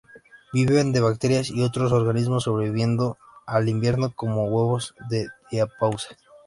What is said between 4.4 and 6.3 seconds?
huevos en diapausa.